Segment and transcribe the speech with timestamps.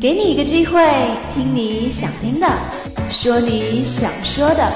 [0.00, 0.80] 给你一个机会，
[1.34, 2.46] 听你想听的，
[3.10, 4.72] 说你想说的，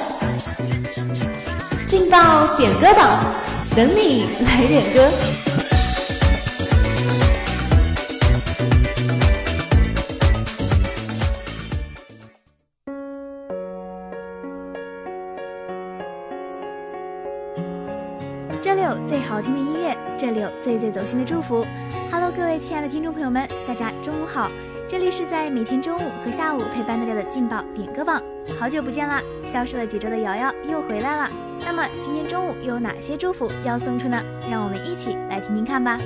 [1.87, 3.25] 劲爆点歌榜，
[3.77, 5.09] 等你来点歌。
[18.61, 21.67] 这里有最好听的音乐，这里有最最走心的祝福。
[22.59, 24.51] 亲爱的听众朋友们，大家中午好！
[24.89, 28.23] 这里是在每天中午和下午陪伴大家的劲爆点歌榜。
[28.59, 31.31] 好久不见啦，消失了几周的瑶瑶又回来了。
[31.65, 34.23] 那么今天中午又有哪些祝福要送出呢？
[34.51, 35.99] 让我们一起来听听看吧。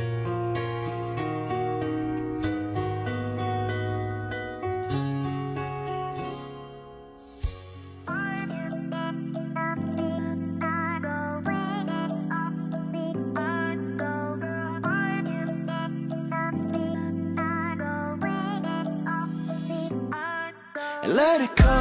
[21.04, 21.74] let it go.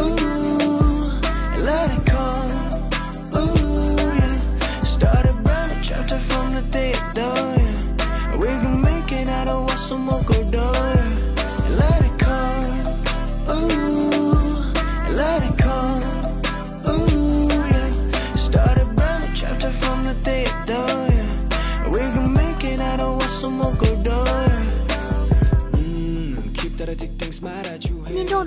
[0.00, 1.20] Ooh,
[1.62, 2.15] let it go.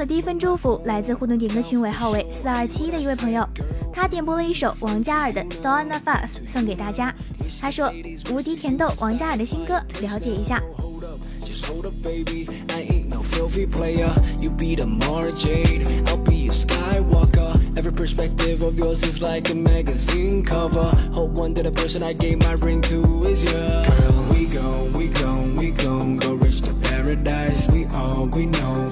[0.10, 3.48] 第一份祝福来自互动点歌群尾号为四二七的一位朋友，
[3.94, 7.14] 他点播了一首王嘉尔的《Donna Fuss》送给大家。
[7.62, 7.94] 他说
[8.34, 12.48] ：“无敌甜豆王嘉尔的新歌，了解一下。” Hold up, just hold up, baby.
[12.70, 14.10] I ain't no filthy player.
[14.42, 17.60] You be the Mara Jade, I'll be a Skywalker.
[17.78, 20.90] Every perspective of yours is like a magazine cover.
[21.14, 23.52] Hope one day the person I gave my ring to is you.
[23.52, 27.70] Girl, we gon' we gon' we gon' go reach the paradise.
[27.70, 28.89] We all we know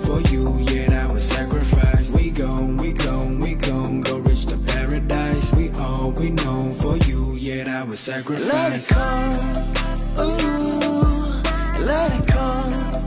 [7.98, 8.54] sacrifice.
[8.54, 9.74] Let it come,
[10.20, 11.42] ooh,
[11.84, 13.07] let it come,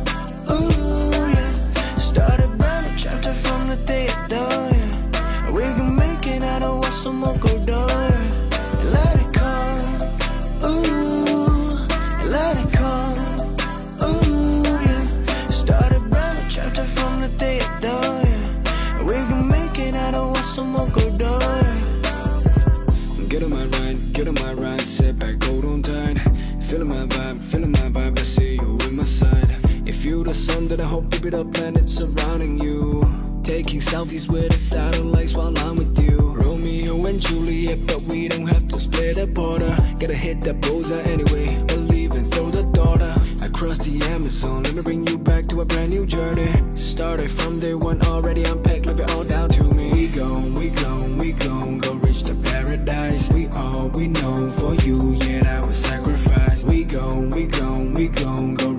[31.12, 33.41] sun, then I hope to planet surrounding you.
[33.43, 36.19] Taking selfies with the satellites while I'm with you.
[36.19, 39.76] Romeo and Juliet, but we don't have to split a border.
[39.98, 43.15] Gotta hit that bullseye anyway, believe and throw the daughter.
[43.43, 46.48] I crossed the Amazon, let me bring you back to a brand new journey.
[46.75, 49.91] Started from day one, already unpacked, leave it all down to me.
[49.92, 53.32] We gon', we gon', we gon' go reach the paradise.
[53.32, 56.62] We all we know for you, yeah, that was sacrifice.
[56.65, 58.70] We gon', we gon', we gon' go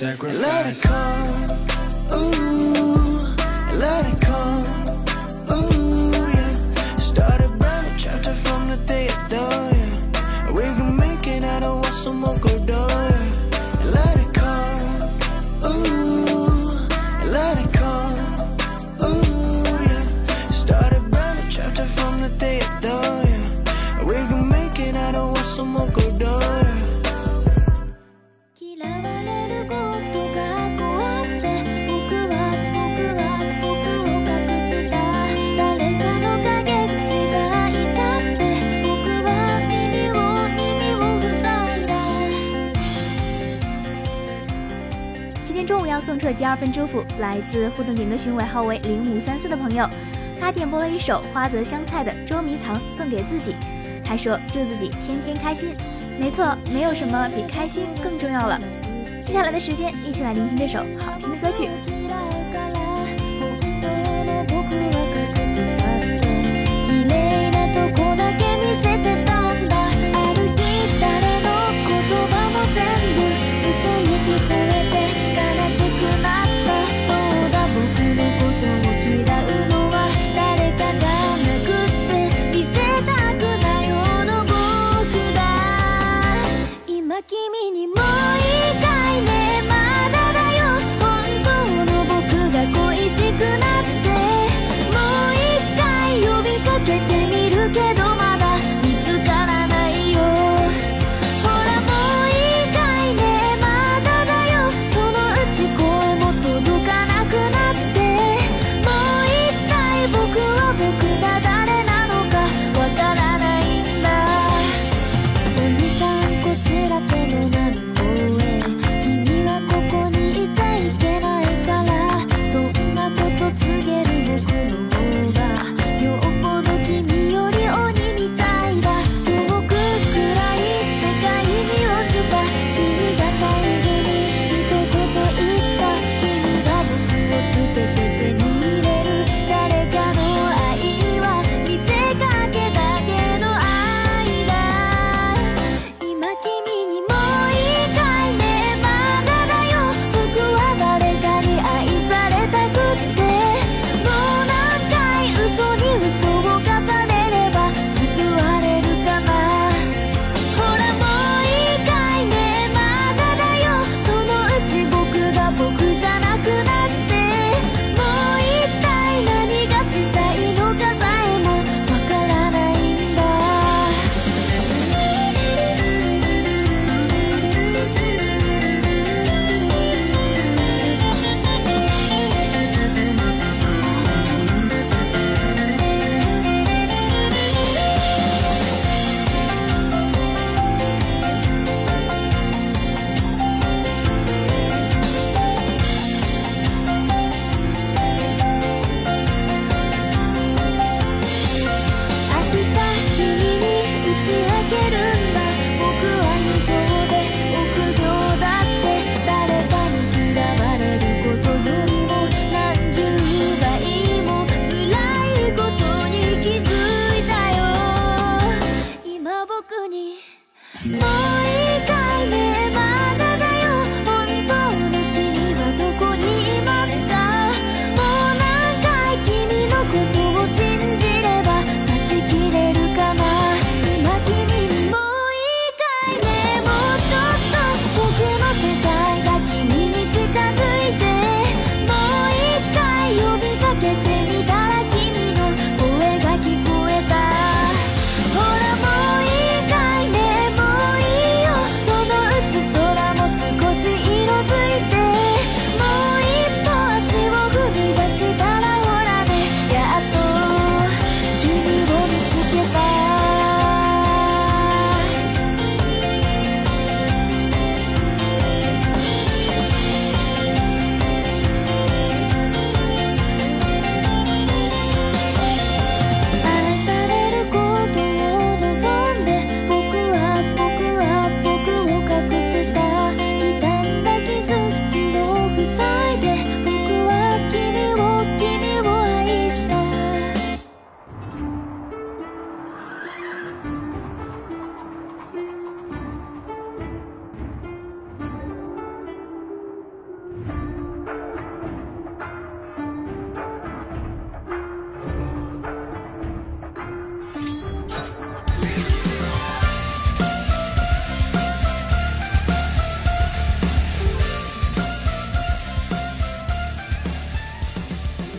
[0.00, 0.40] sacrifice.
[0.40, 1.69] Let it come,
[46.00, 49.88] 送出的第二份祝福来自互动点歌群尾号为零五三四的朋友，
[50.40, 53.54] 他点播了一首花泽香菜的《捉迷藏》送给自己。
[54.02, 55.76] 他说祝自己天天开心。
[56.18, 58.58] 没错，没有什么比开心更重要了。
[59.22, 61.68] 接下来的时间，一起来聆听这首好听的歌曲。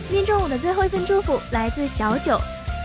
[0.04, 2.38] 今天中午的最后一份祝福来自小九，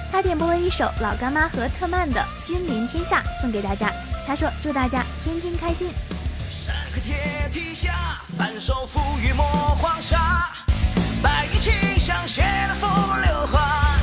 [0.09, 3.91] 他点播了一首老干妈和特曼的《君临天下》送给大家。
[4.25, 5.89] 他说：“祝大家天天开心。”
[6.49, 9.43] 山河铁蹄下，反手覆雨抹
[9.81, 10.49] 黄沙，
[11.21, 13.96] 白衣卿相携的风流花。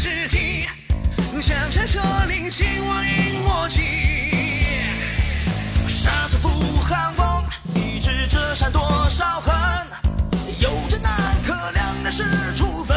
[0.00, 0.66] 我战士气。
[1.42, 3.82] 江山设立，秦王引我起。
[5.86, 6.48] 杀死扶
[6.88, 8.80] 汉翁，一指遮山多
[9.10, 9.52] 少恨。
[10.58, 12.24] 有着难可两难是
[12.56, 12.96] 处分。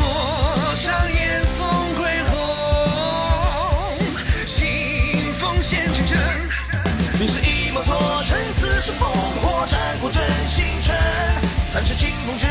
[0.00, 2.34] 陌上烟送归鸿，
[4.46, 6.18] 清风显真真。
[7.20, 9.04] 你是一谋错成，此时烽
[9.40, 10.96] 火战鼓震星辰。
[11.64, 12.46] 三尺清风，值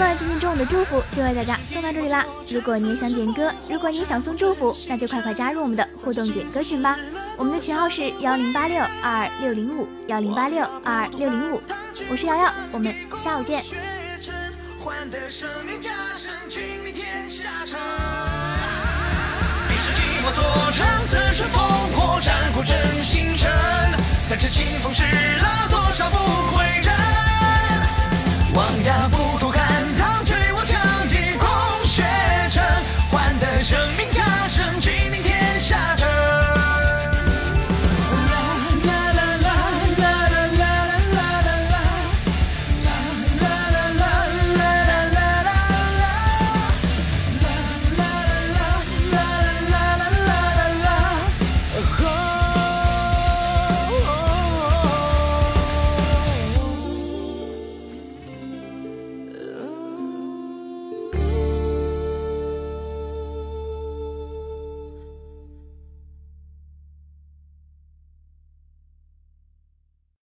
[0.00, 2.24] 么今天中午的祝福就为大家送到这里啦。
[2.48, 6.96] 如果你也想点歌，如果你也想送祝福，那就快快加入我们的互动点歌群吧。
[7.36, 11.60] 我们的群号是幺零八六二六零五幺零八六二六零五。
[12.10, 13.62] 我是瑶瑶，我们下午见。
[14.78, 17.78] 换得生命加身，君临天下城。
[19.68, 20.42] 彼时寂寞坐
[20.72, 21.58] 城，此时烽
[21.94, 23.50] 火战鼓震星辰。
[24.22, 24.64] 三尺清